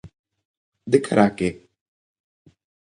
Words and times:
¿De 0.91 0.99
cara 1.05 1.23
a 1.27 1.35
que? 1.37 1.49